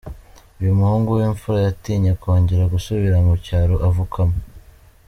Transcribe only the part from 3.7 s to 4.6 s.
avukamo.